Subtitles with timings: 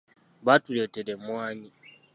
[0.45, 1.69] Batuletera emmwanyi.